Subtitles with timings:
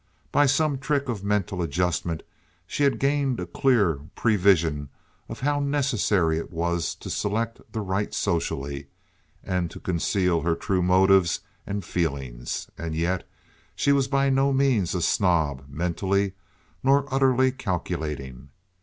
[0.31, 2.23] By some trick of mental adjustment
[2.65, 4.89] she had gained a clear prevision
[5.29, 8.87] of how necessary it was to select the right socially,
[9.43, 13.29] and to conceal her true motives and feelings; and yet
[13.75, 16.33] she was by no means a snob, mentally,
[16.81, 18.49] nor utterly calculating.